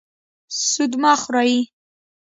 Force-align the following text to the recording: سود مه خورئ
سود 0.67 0.91
مه 1.01 1.13
خورئ 1.21 1.55